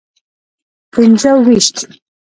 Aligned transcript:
پنځه 0.93 1.31
ویشت. 1.45 1.75